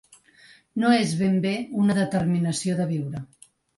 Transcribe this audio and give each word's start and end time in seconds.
No 0.83 0.93
és 1.01 1.13
ben 1.19 1.37
bé 1.45 1.51
una 1.83 1.99
‘determinació’ 1.99 2.79
de 2.81 2.89
viure. 2.97 3.23